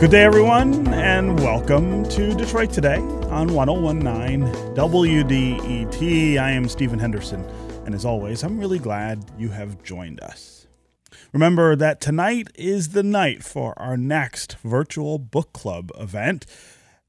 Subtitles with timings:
[0.00, 4.42] Good day, everyone, and welcome to Detroit Today on 1019
[4.76, 6.38] WDET.
[6.38, 7.44] I am Stephen Henderson,
[7.84, 10.68] and as always, I'm really glad you have joined us.
[11.32, 16.46] Remember that tonight is the night for our next virtual book club event.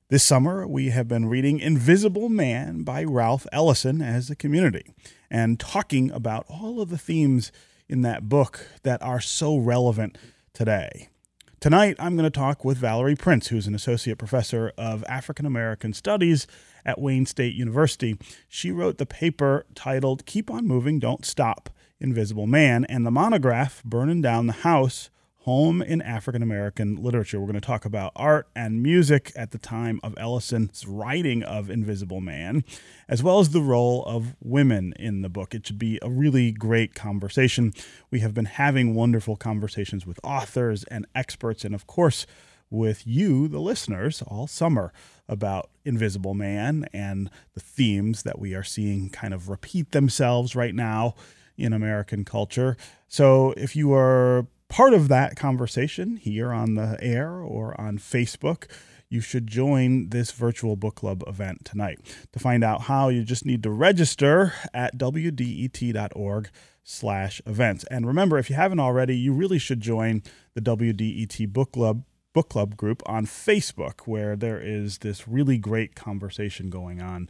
[0.07, 4.95] This summer, we have been reading Invisible Man by Ralph Ellison as a community
[5.29, 7.51] and talking about all of the themes
[7.87, 10.17] in that book that are so relevant
[10.53, 11.09] today.
[11.59, 15.91] Tonight, I'm going to talk with Valerie Prince, who's an associate professor of African American
[15.91, 16.47] Studies
[16.85, 18.17] at Wayne State University.
[18.47, 23.83] She wrote the paper titled Keep on Moving, Don't Stop Invisible Man and the monograph
[23.83, 25.09] Burning Down the House
[25.43, 27.39] home in African American literature.
[27.39, 31.69] We're going to talk about art and music at the time of Ellison's writing of
[31.69, 32.63] Invisible Man,
[33.07, 35.55] as well as the role of women in the book.
[35.55, 37.73] It should be a really great conversation.
[38.11, 42.25] We have been having wonderful conversations with authors and experts, and of course,
[42.69, 44.91] with you, the listeners, all summer
[45.27, 50.75] about Invisible Man and the themes that we are seeing kind of repeat themselves right
[50.75, 51.15] now
[51.57, 52.75] in American culture.
[53.07, 58.69] So if you are part of that conversation here on the air or on Facebook,
[59.09, 61.99] you should join this virtual book club event tonight.
[62.31, 66.49] To find out how, you just need to register at wdet.org
[66.83, 67.83] slash events.
[67.85, 70.21] And remember, if you haven't already, you really should join
[70.53, 75.95] the WDET book club book club group on Facebook, where there is this really great
[75.95, 77.27] conversation going on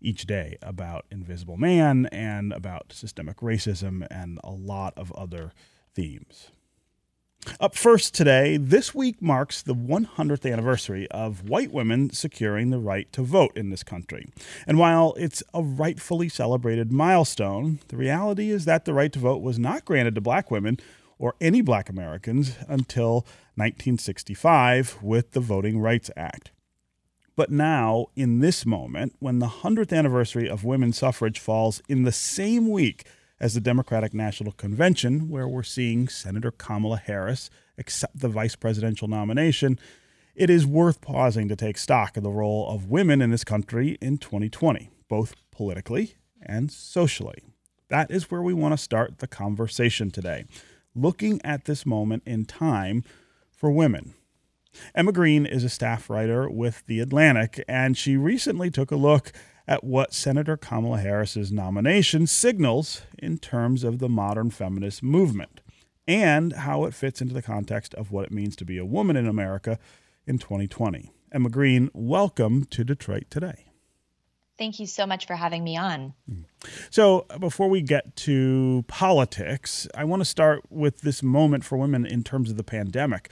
[0.00, 5.52] each day about Invisible Man and about systemic racism and a lot of other
[5.94, 6.50] themes.
[7.58, 13.10] Up first today, this week marks the 100th anniversary of white women securing the right
[13.14, 14.28] to vote in this country.
[14.66, 19.40] And while it's a rightfully celebrated milestone, the reality is that the right to vote
[19.40, 20.78] was not granted to black women
[21.18, 23.26] or any black Americans until
[23.56, 26.50] 1965 with the Voting Rights Act.
[27.36, 32.12] But now, in this moment, when the 100th anniversary of women's suffrage falls in the
[32.12, 33.06] same week
[33.40, 39.08] as the Democratic National Convention, where we're seeing Senator Kamala Harris accept the vice presidential
[39.08, 39.78] nomination,
[40.34, 43.96] it is worth pausing to take stock of the role of women in this country
[44.00, 47.42] in 2020, both politically and socially.
[47.88, 50.44] That is where we want to start the conversation today,
[50.94, 53.04] looking at this moment in time
[53.50, 54.14] for women.
[54.94, 59.32] Emma Green is a staff writer with The Atlantic, and she recently took a look
[59.66, 65.60] at what Senator Kamala Harris's nomination signals in terms of the modern feminist movement
[66.06, 69.16] and how it fits into the context of what it means to be a woman
[69.16, 69.78] in America
[70.26, 71.12] in 2020.
[71.32, 73.66] Emma Green, welcome to Detroit Today.
[74.58, 76.12] Thank you so much for having me on.
[76.90, 81.78] So, uh, before we get to politics, I want to start with this moment for
[81.78, 83.30] women in terms of the pandemic.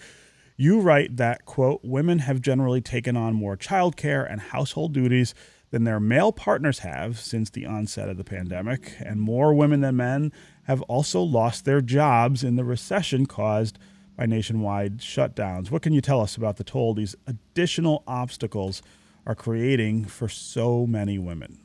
[0.57, 5.35] You write that, quote, women have generally taken on more childcare and household duties
[5.71, 9.97] than their male partners have since the onset of the pandemic, and more women than
[9.97, 10.33] men
[10.65, 13.79] have also lost their jobs in the recession caused
[14.17, 15.71] by nationwide shutdowns.
[15.71, 18.83] What can you tell us about the toll these additional obstacles
[19.27, 21.61] are creating for so many women?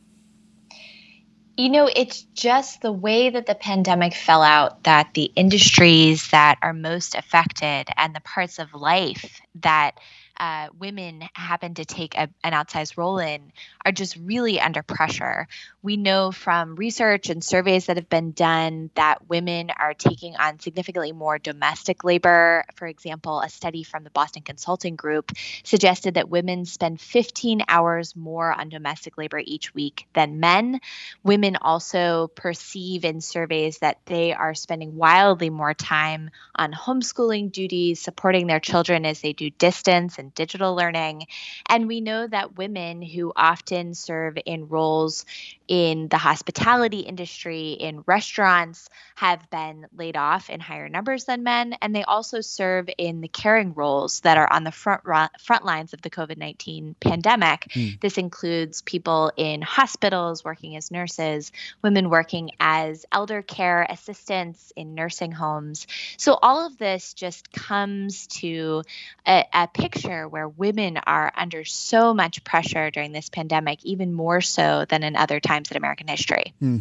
[1.55, 6.57] You know, it's just the way that the pandemic fell out that the industries that
[6.63, 9.99] are most affected and the parts of life that
[10.37, 13.51] uh, women happen to take a, an outsized role in
[13.85, 15.47] are just really under pressure.
[15.81, 20.59] We know from research and surveys that have been done that women are taking on
[20.59, 22.63] significantly more domestic labor.
[22.75, 25.31] For example, a study from the Boston Consulting Group
[25.63, 30.79] suggested that women spend 15 hours more on domestic labor each week than men.
[31.23, 37.99] Women also perceive in surveys that they are spending wildly more time on homeschooling duties,
[37.99, 41.27] supporting their children as they do distance and digital learning.
[41.67, 45.25] And we know that women who often serve in roles
[45.67, 51.73] in the hospitality industry, in restaurants, have been laid off in higher numbers than men,
[51.81, 55.03] and they also serve in the caring roles that are on the front
[55.39, 57.67] front lines of the COVID nineteen pandemic.
[57.73, 57.87] Hmm.
[58.01, 64.95] This includes people in hospitals working as nurses, women working as elder care assistants in
[64.95, 65.87] nursing homes.
[66.17, 68.83] So all of this just comes to
[69.25, 74.41] a, a picture where women are under so much pressure during this pandemic, even more
[74.41, 76.53] so than in other times in American history.
[76.59, 76.79] Hmm.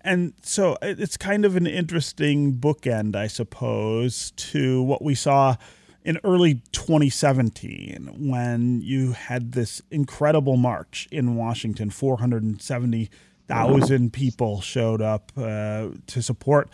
[0.00, 5.56] And so it's kind of an interesting bookend, I suppose, to what we saw
[6.04, 15.32] in early 2017 when you had this incredible march in Washington 470,000 people showed up
[15.36, 16.70] uh, to support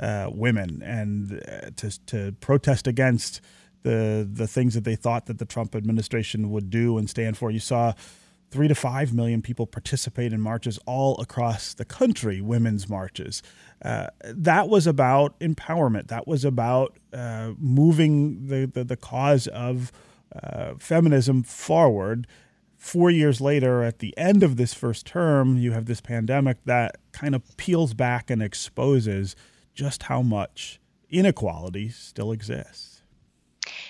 [0.00, 3.42] uh, women and uh, to, to protest against
[3.88, 7.50] the the things that they thought that the Trump administration would do and stand for.
[7.50, 7.94] You saw
[8.50, 13.42] three to five million people participate in marches all across the country, women's marches.
[13.82, 16.08] Uh, that was about empowerment.
[16.08, 19.92] That was about uh, moving the, the, the, cause of
[20.34, 22.26] uh, feminism forward.
[22.76, 26.96] Four years later, at the end of this first term, you have this pandemic that
[27.12, 29.36] kind of peels back and exposes
[29.74, 30.80] just how much
[31.10, 32.97] inequality still exists.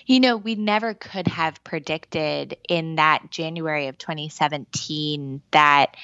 [0.09, 5.95] You know, we never could have predicted in that January of 2017 that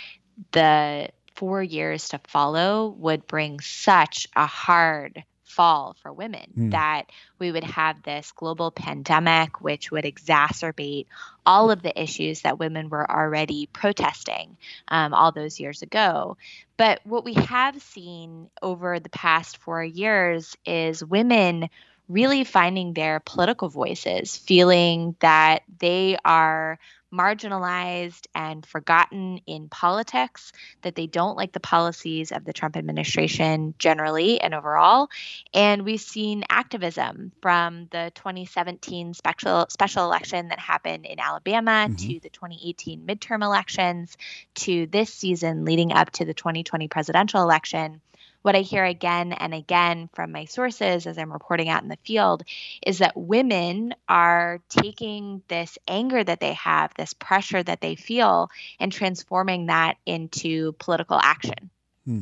[0.52, 5.24] the four years to follow would bring such a hard
[5.54, 6.70] fall for women, mm.
[6.72, 7.04] that
[7.38, 11.06] we would have this global pandemic, which would exacerbate
[11.46, 14.58] all of the issues that women were already protesting
[14.88, 16.36] um, all those years ago.
[16.76, 21.70] But what we have seen over the past four years is women
[22.08, 26.78] really finding their political voices, feeling that they are
[27.14, 30.52] marginalized and forgotten in politics,
[30.82, 35.08] that they don't like the policies of the Trump administration generally and overall.
[35.52, 41.94] And we've seen activism from the 2017 special special election that happened in Alabama mm-hmm.
[41.94, 44.16] to the 2018 midterm elections
[44.54, 48.00] to this season leading up to the 2020 presidential election
[48.44, 51.96] what I hear again and again from my sources as I'm reporting out in the
[52.04, 52.42] field
[52.86, 58.50] is that women are taking this anger that they have, this pressure that they feel,
[58.78, 61.70] and transforming that into political action.
[62.04, 62.20] Hmm.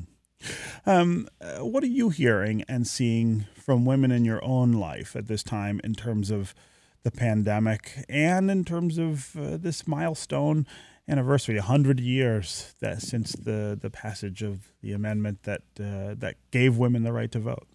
[0.86, 5.26] Um, uh, what are you hearing and seeing from women in your own life at
[5.26, 6.54] this time in terms of
[7.02, 10.68] the pandemic and in terms of uh, this milestone
[11.08, 16.78] anniversary, hundred years that since the the passage of the amendment that uh, that gave
[16.78, 17.66] women the right to vote.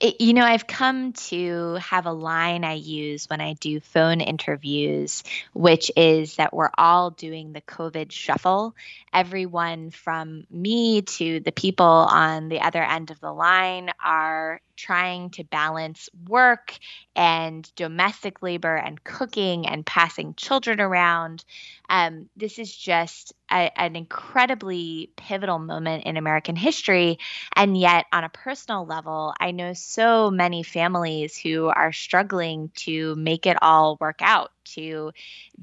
[0.00, 4.20] It, you know, I've come to have a line I use when I do phone
[4.20, 5.22] interviews,
[5.52, 8.74] which is that we're all doing the COVID shuffle.
[9.12, 15.30] Everyone from me to the people on the other end of the line are trying
[15.30, 16.76] to balance work
[17.14, 21.44] and domestic labor and cooking and passing children around.
[21.88, 27.18] Um, this is just a, an incredibly pivotal moment in American history.
[27.54, 33.14] And yet, on a personal level, I know so many families who are struggling to
[33.16, 35.12] make it all work out to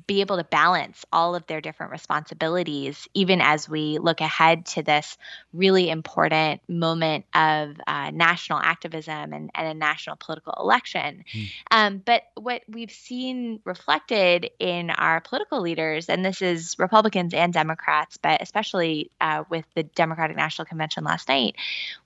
[0.07, 4.83] be able to balance all of their different responsibilities, even as we look ahead to
[4.83, 5.17] this
[5.53, 11.23] really important moment of uh, national activism and, and, a national political election.
[11.33, 11.47] Mm.
[11.71, 17.53] Um, but what we've seen reflected in our political leaders, and this is Republicans and
[17.53, 21.55] Democrats, but especially uh, with the Democratic National Convention last night,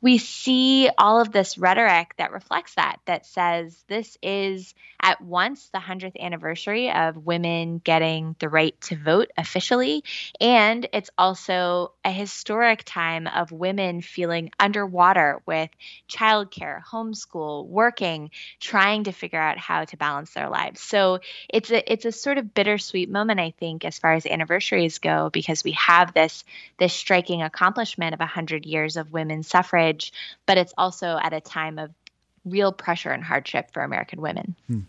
[0.01, 4.73] we see all of this rhetoric that reflects that, that says this is
[5.03, 10.03] at once the 100th anniversary of women getting the right to vote officially.
[10.39, 15.69] And it's also a historic time of women feeling underwater with
[16.09, 20.79] childcare, homeschool, working, trying to figure out how to balance their lives.
[20.79, 21.19] So
[21.49, 25.29] it's a it's a sort of bittersweet moment, I think, as far as anniversaries go,
[25.29, 26.45] because we have this
[26.79, 30.13] this striking accomplishment of 100 years of women's suffrage,
[30.45, 31.91] but it's also at a time of
[32.45, 34.55] real pressure and hardship for American women.
[34.67, 34.79] Hmm.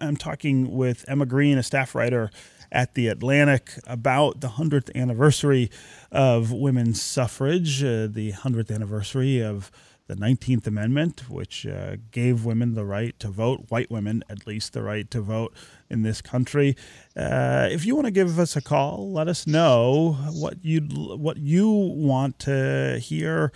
[0.00, 2.30] I'm talking with Emma Green, a staff writer
[2.70, 5.70] at The Atlantic, about the 100th anniversary
[6.10, 9.70] of women's suffrage, uh, the 100th anniversary of
[10.08, 14.72] the 19th Amendment, which uh, gave women the right to vote, white women at least,
[14.72, 15.54] the right to vote
[15.88, 16.76] in this country.
[17.16, 21.36] Uh, if you want to give us a call, let us know what you what
[21.36, 23.52] you want to hear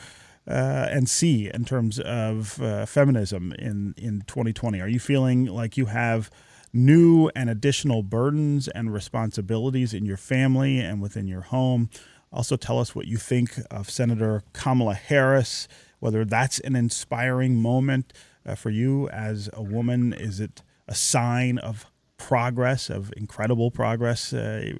[0.48, 4.80] uh, and see in terms of uh, feminism in, in 2020?
[4.80, 6.30] Are you feeling like you have
[6.72, 11.90] new and additional burdens and responsibilities in your family and within your home?
[12.32, 15.68] Also, tell us what you think of Senator Kamala Harris,
[16.00, 18.12] whether that's an inspiring moment
[18.44, 20.12] uh, for you as a woman.
[20.12, 21.86] Is it a sign of
[22.18, 24.72] progress, of incredible progress, uh,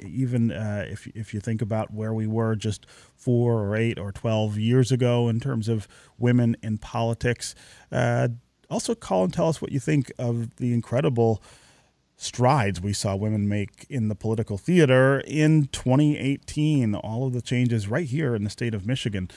[0.00, 4.12] even uh, if, if you think about where we were just four or eight or
[4.12, 5.86] 12 years ago in terms of
[6.18, 7.54] women in politics.
[7.92, 8.28] Uh,
[8.70, 11.42] also, call and tell us what you think of the incredible
[12.16, 16.94] strides we saw women make in the political theater in 2018.
[16.94, 19.30] All of the changes right here in the state of Michigan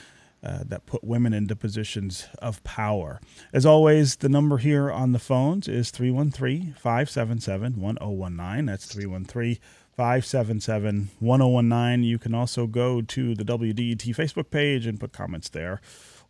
[0.44, 3.22] uh, that put women into positions of power.
[3.54, 8.66] As always, the number here on the phones is 313 577 1019.
[8.66, 9.58] That's 313
[9.96, 12.04] 577 1019.
[12.04, 15.80] You can also go to the WDET Facebook page and put comments there.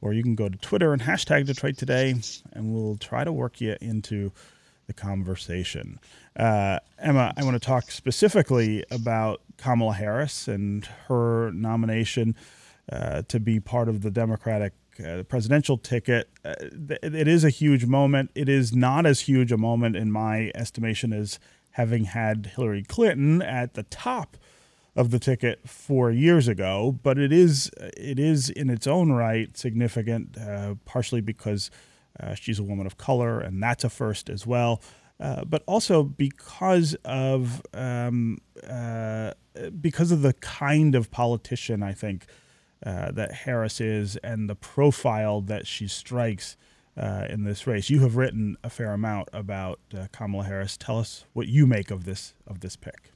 [0.02, 2.14] Or you can go to Twitter and hashtag Detroit Today,
[2.52, 4.34] and we'll try to work you into
[4.86, 5.98] the conversation.
[6.36, 12.36] Uh, Emma, I want to talk specifically about Kamala Harris and her nomination
[12.92, 14.74] to be part of the Democratic
[15.04, 16.30] uh, presidential ticket.
[16.46, 16.54] Uh,
[17.02, 18.32] it is a huge moment.
[18.36, 21.40] It is not as huge a moment, in my estimation, as
[21.72, 24.38] having had Hillary Clinton at the top
[24.96, 29.58] of the ticket four years ago, but it is it is in its own right
[29.58, 31.72] significant, uh, partially because
[32.20, 34.82] uh, she's a woman of color, and that's a first as well.
[35.20, 38.38] Uh, but also because of um,
[38.70, 39.32] uh,
[39.82, 42.28] because of the kind of politician I think
[42.86, 46.58] uh, that Harris is and the profile that she strikes
[46.98, 47.90] uh, in this race.
[47.90, 49.80] You have written a fair amount about
[50.12, 50.78] Kamala Harris.
[50.78, 53.13] Tell us what you make of this of this pick.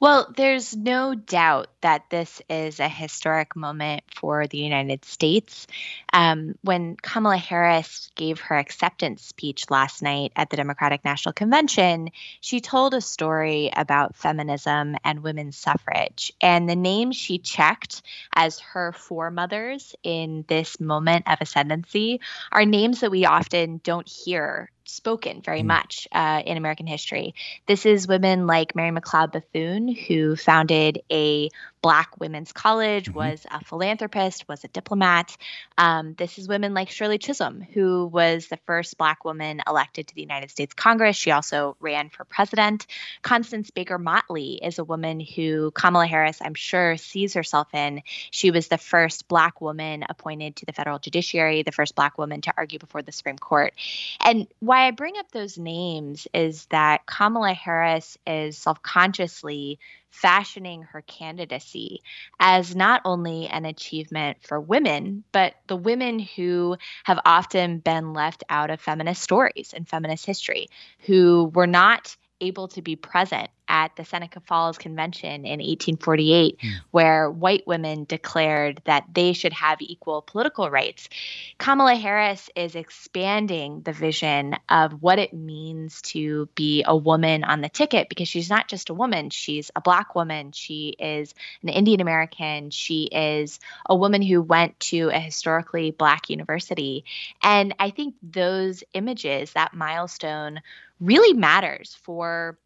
[0.00, 5.66] Well, there's no doubt that this is a historic moment for the United States.
[6.12, 12.10] Um, when Kamala Harris gave her acceptance speech last night at the Democratic National Convention,
[12.40, 16.32] she told a story about feminism and women's suffrage.
[16.40, 18.02] And the names she checked
[18.34, 24.70] as her foremothers in this moment of ascendancy are names that we often don't hear
[24.90, 25.66] spoken very mm.
[25.66, 27.34] much uh, in American history.
[27.66, 31.50] This is women like Mary McLeod Bethune, who founded a
[31.82, 33.18] Black Women's College, mm-hmm.
[33.18, 35.36] was a philanthropist, was a diplomat.
[35.78, 40.14] Um, this is women like Shirley Chisholm, who was the first Black woman elected to
[40.14, 41.16] the United States Congress.
[41.16, 42.86] She also ran for president.
[43.22, 48.02] Constance Baker Motley is a woman who Kamala Harris, I'm sure, sees herself in.
[48.30, 52.42] She was the first Black woman appointed to the federal judiciary, the first Black woman
[52.42, 53.72] to argue before the Supreme Court.
[54.20, 59.78] And why I bring up those names is that Kamala Harris is self consciously
[60.10, 62.02] fashioning her candidacy
[62.38, 68.44] as not only an achievement for women, but the women who have often been left
[68.48, 70.68] out of feminist stories and feminist history,
[71.00, 76.72] who were not able to be present at the Seneca Falls Convention in 1848, mm.
[76.90, 81.08] where white women declared that they should have equal political rights.
[81.56, 87.60] Kamala Harris is expanding the vision of what it means to be a woman on
[87.60, 91.32] the ticket because she's not just a woman, she's a black woman, she is
[91.62, 97.04] an Indian American, she is a woman who went to a historically black university.
[97.40, 100.60] And I think those images, that milestone,
[101.00, 102.58] really matters for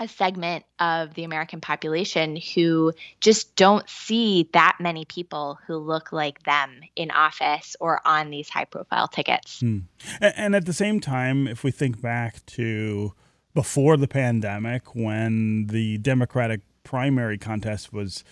[0.00, 6.12] a segment of the American population who just don't see that many people who look
[6.12, 9.60] like them in office or on these high profile tickets.
[9.60, 9.78] Hmm.
[10.20, 13.12] And at the same time, if we think back to
[13.54, 18.22] before the pandemic when the Democratic primary contest was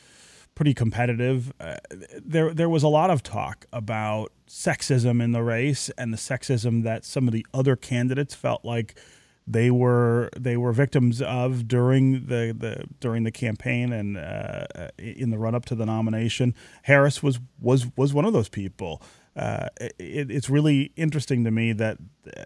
[0.54, 1.76] pretty competitive, uh,
[2.24, 6.84] there there was a lot of talk about sexism in the race and the sexism
[6.84, 8.96] that some of the other candidates felt like
[9.46, 14.66] they were they were victims of during the, the during the campaign and uh,
[14.98, 16.54] in the run up to the nomination.
[16.82, 19.02] Harris was was was one of those people.
[19.36, 22.42] Uh, it, it's really interesting to me that uh,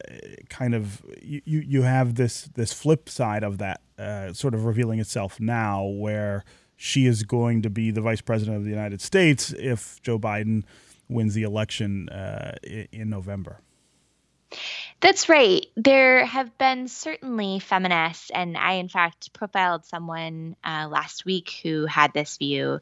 [0.48, 4.98] kind of you, you have this this flip side of that uh, sort of revealing
[4.98, 6.44] itself now, where
[6.76, 10.64] she is going to be the vice president of the United States if Joe Biden
[11.08, 13.60] wins the election uh, in November.
[15.00, 15.64] That's right.
[15.76, 21.86] There have been certainly feminists, and I, in fact, profiled someone uh, last week who
[21.86, 22.80] had this view.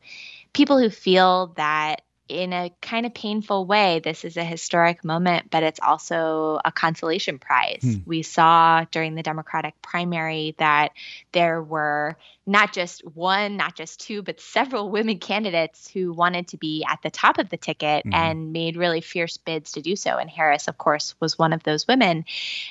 [0.53, 5.51] People who feel that in a kind of painful way, this is a historic moment,
[5.51, 7.81] but it's also a consolation prize.
[7.83, 7.97] Hmm.
[8.07, 10.93] We saw during the Democratic primary that
[11.33, 12.17] there were
[12.49, 17.01] not just one, not just two, but several women candidates who wanted to be at
[17.03, 18.15] the top of the ticket mm-hmm.
[18.15, 20.17] and made really fierce bids to do so.
[20.17, 22.25] And Harris, of course, was one of those women.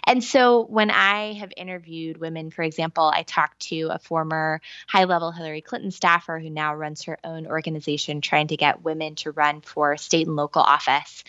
[0.06, 5.06] And so when I have interviewed women, for example, I talked to a former high
[5.06, 9.32] level Hillary Clinton staffer who now runs her own organization trying to get women to
[9.32, 11.24] run for state and local office.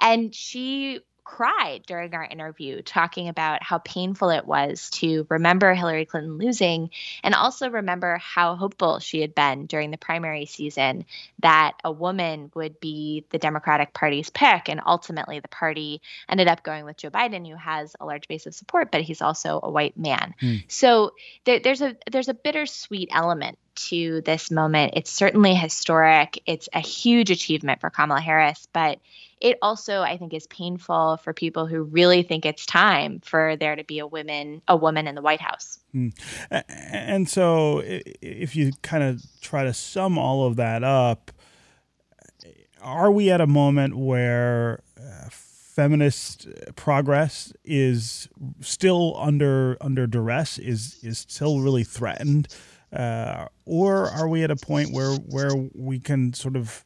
[0.00, 6.04] And she cried during our interview, talking about how painful it was to remember Hillary
[6.04, 6.90] Clinton losing
[7.22, 11.06] and also remember how hopeful she had been during the primary season
[11.40, 14.68] that a woman would be the Democratic Party's pick.
[14.68, 18.46] And ultimately, the party ended up going with Joe Biden, who has a large base
[18.46, 20.34] of support, but he's also a white man.
[20.40, 20.64] Mm.
[20.68, 21.12] So
[21.44, 24.92] there, there's a there's a bittersweet element to this moment.
[24.96, 26.40] It's certainly historic.
[26.46, 29.00] It's a huge achievement for Kamala Harris, but
[29.44, 33.76] it also I think is painful for people who really think it's time for there
[33.76, 35.78] to be a woman a woman in the White House.
[35.94, 36.12] Mm.
[36.50, 41.30] And so if you kind of try to sum all of that up,
[42.80, 48.28] are we at a moment where uh, feminist progress is
[48.60, 52.48] still under under duress, is is still really threatened,
[52.94, 56.82] uh, or are we at a point where where we can sort of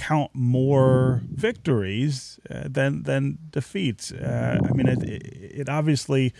[0.00, 4.10] count more victories uh, than than defeats?
[4.12, 6.32] Uh, I mean, it, it obviously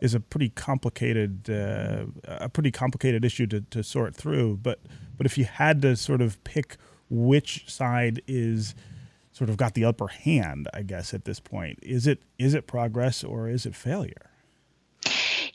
[0.00, 4.58] is a pretty complicated uh, a pretty complicated issue to, to sort through.
[4.62, 4.80] But
[5.16, 6.76] but if you had to sort of pick
[7.08, 8.74] which side is
[9.30, 12.66] sort of got the upper hand, I guess at this point, is it is it
[12.66, 14.30] progress or is it failure?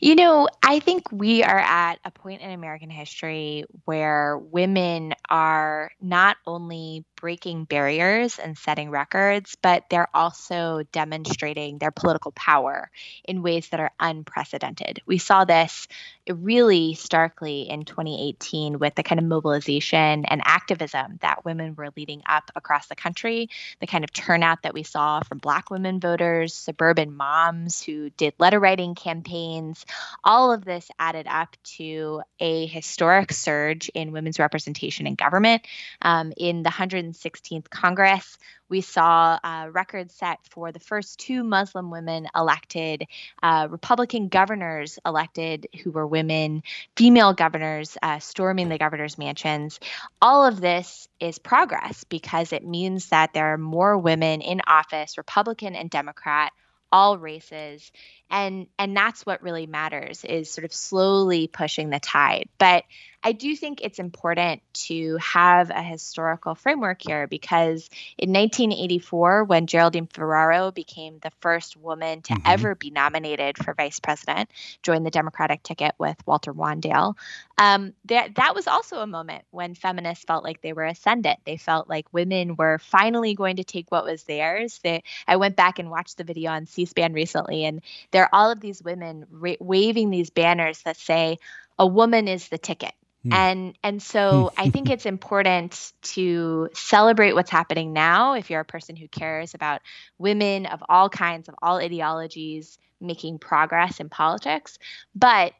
[0.01, 5.91] You know, I think we are at a point in American history where women are
[5.99, 12.89] not only breaking barriers and setting records, but they're also demonstrating their political power
[13.25, 15.01] in ways that are unprecedented.
[15.05, 15.87] We saw this
[16.29, 22.21] really starkly in 2018 with the kind of mobilization and activism that women were leading
[22.25, 23.49] up across the country,
[23.81, 28.33] the kind of turnout that we saw from Black women voters, suburban moms who did
[28.39, 29.85] letter writing campaigns.
[30.23, 35.65] All of this added up to a historic surge in women's representation in government.
[36.01, 38.37] Um, in the 116th Congress.
[38.69, 43.05] We saw a record set for the first two Muslim women elected,
[43.41, 46.63] uh, Republican governors elected who were women,
[46.95, 49.79] female governors uh, storming the governor's mansions.
[50.21, 55.17] All of this is progress because it means that there are more women in office,
[55.17, 56.51] Republican and Democrat,
[56.91, 57.91] all races
[58.29, 62.49] and and that's what really matters is sort of slowly pushing the tide.
[62.57, 62.83] But
[63.21, 69.67] I do think it's important to have a historical framework here because in 1984, when
[69.67, 72.47] Geraldine Ferraro became the first woman to mm-hmm.
[72.47, 74.49] ever be nominated for vice president,
[74.83, 77.15] joined the Democratic ticket with Walter Mondale,
[77.57, 81.39] um, that that was also a moment when feminists felt like they were ascendant.
[81.43, 84.79] They felt like women were finally going to take what was theirs.
[84.81, 88.51] They, I went back and watched the video on C-SPAN recently, and there are all
[88.51, 91.39] of these women ra- waving these banners that say,
[91.77, 93.33] "A woman is the ticket." Hmm.
[93.33, 98.65] And and so I think it's important to celebrate what's happening now if you're a
[98.65, 99.81] person who cares about
[100.17, 104.77] women of all kinds of all ideologies making progress in politics,
[105.15, 105.53] but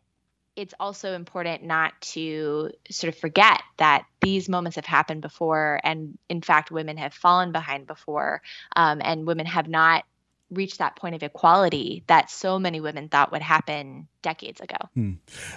[0.56, 6.17] it's also important not to sort of forget that these moments have happened before, and
[6.28, 8.41] in fact, women have fallen behind before,
[8.76, 10.04] um, and women have not
[10.52, 14.78] reached that point of equality that so many women thought would happen decades ago.
[14.95, 15.13] Hmm.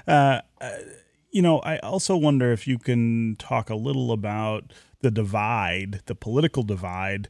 [0.06, 0.70] Uh, uh
[1.32, 6.14] you know, I also wonder if you can talk a little about the divide, the
[6.14, 7.28] political divide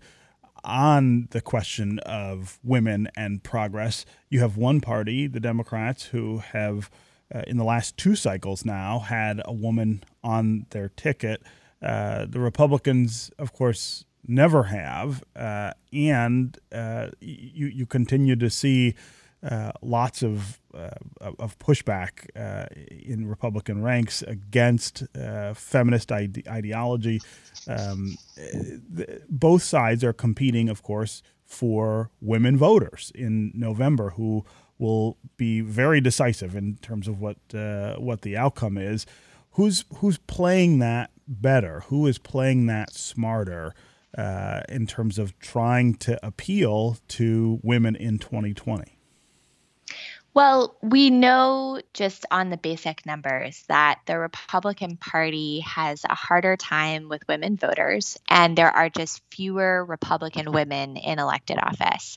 [0.64, 4.04] on the question of women and progress.
[4.28, 6.90] You have one party, the Democrats, who have,
[7.32, 11.42] uh, in the last two cycles now, had a woman on their ticket.
[11.80, 15.22] Uh, the Republicans, of course, never have.
[15.34, 18.94] Uh, and uh, you, you continue to see
[19.42, 27.20] uh, lots of uh, of pushback uh, in Republican ranks against uh, feminist ide- ideology.
[27.66, 28.16] Um,
[28.96, 34.44] th- both sides are competing, of course, for women voters in November, who
[34.78, 39.06] will be very decisive in terms of what uh, what the outcome is.
[39.52, 41.80] Who's who's playing that better?
[41.88, 43.74] Who is playing that smarter?
[44.16, 48.98] Uh, in terms of trying to appeal to women in 2020?
[50.34, 56.56] Well, we know just on the basic numbers that the Republican Party has a harder
[56.56, 62.16] time with women voters, and there are just fewer Republican women in elected office.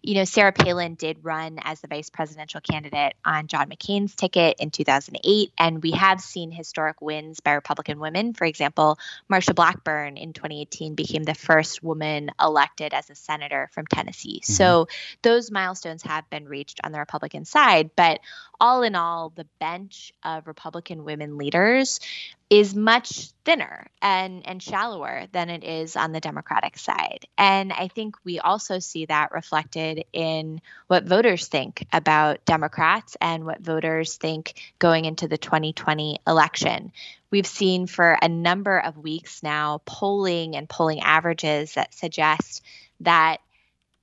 [0.00, 4.58] You know, Sarah Palin did run as the vice presidential candidate on John McCain's ticket
[4.60, 8.32] in 2008, and we have seen historic wins by Republican women.
[8.32, 8.96] For example,
[9.28, 14.40] Marsha Blackburn in 2018 became the first woman elected as a senator from Tennessee.
[14.44, 14.52] Mm-hmm.
[14.52, 14.86] So
[15.22, 17.90] those milestones have been reached on the Republican side side.
[17.96, 18.20] But
[18.60, 22.00] all in all, the bench of Republican women leaders
[22.48, 27.26] is much thinner and, and shallower than it is on the Democratic side.
[27.36, 33.44] And I think we also see that reflected in what voters think about Democrats and
[33.44, 36.92] what voters think going into the 2020 election.
[37.30, 42.62] We've seen for a number of weeks now polling and polling averages that suggest
[43.00, 43.40] that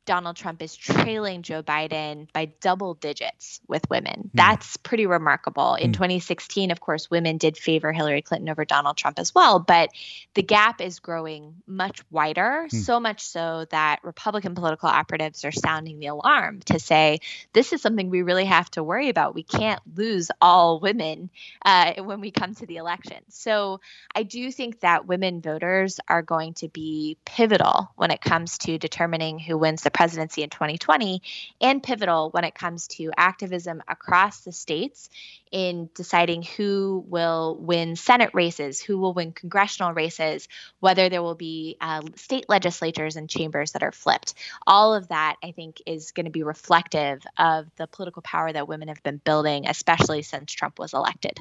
[0.05, 4.23] Donald Trump is trailing Joe Biden by double digits with women.
[4.23, 4.29] Mm.
[4.33, 5.75] That's pretty remarkable.
[5.75, 5.93] In mm.
[5.93, 9.89] 2016, of course, women did favor Hillary Clinton over Donald Trump as well, but
[10.33, 12.71] the gap is growing much wider, mm.
[12.71, 17.19] so much so that Republican political operatives are sounding the alarm to say
[17.53, 19.35] this is something we really have to worry about.
[19.35, 21.29] We can't lose all women
[21.63, 23.17] uh, when we come to the election.
[23.29, 23.79] So
[24.13, 28.77] I do think that women voters are going to be pivotal when it comes to
[28.77, 31.21] determining who wins the presidency in 2020,
[31.61, 35.09] and pivotal when it comes to activism across the states
[35.51, 40.47] in deciding who will win Senate races, who will win congressional races,
[40.79, 44.33] whether there will be uh, state legislatures and chambers that are flipped.
[44.65, 48.67] All of that, I think, is going to be reflective of the political power that
[48.67, 51.37] women have been building, especially since Trump was elected.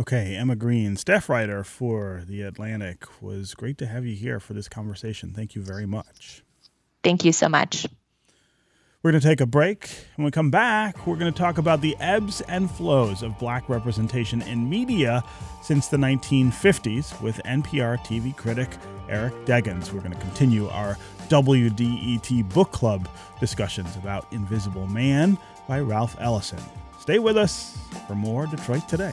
[0.00, 4.52] Okay, Emma Green, staff writer for The Atlantic, was great to have you here for
[4.52, 5.32] this conversation.
[5.32, 6.42] Thank you very much.
[7.04, 7.86] Thank you so much.
[9.02, 9.90] We're going to take a break.
[10.16, 13.68] When we come back, we're going to talk about the ebbs and flows of black
[13.68, 15.22] representation in media
[15.62, 18.70] since the 1950s with NPR TV critic
[19.10, 19.92] Eric Deggans.
[19.92, 20.96] We're going to continue our
[21.28, 23.06] WDET book club
[23.40, 25.36] discussions about Invisible Man
[25.68, 26.62] by Ralph Ellison.
[26.98, 29.12] Stay with us for more Detroit Today.